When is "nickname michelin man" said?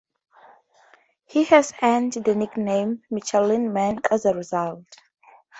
2.33-3.99